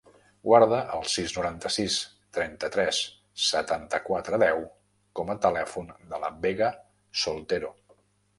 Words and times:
Guarda 0.45 0.77
el 0.99 1.03
sis, 1.15 1.33
noranta-sis, 1.35 1.97
trenta-tres, 2.37 3.01
setanta-quatre, 3.49 4.41
deu 4.45 4.65
com 5.21 5.31
a 5.35 5.37
telèfon 5.45 5.93
de 6.15 6.23
la 6.25 6.33
Vega 6.49 6.73
Soltero. 7.27 7.73